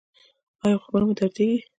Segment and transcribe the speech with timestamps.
[0.63, 1.57] ایا غوږونه مو دردیږي؟